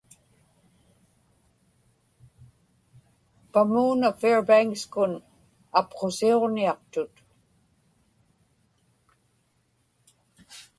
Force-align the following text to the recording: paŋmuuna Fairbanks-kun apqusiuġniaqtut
paŋmuuna 3.51 4.09
Fairbanks-kun 4.19 5.11
apqusiuġniaqtut 5.79 7.13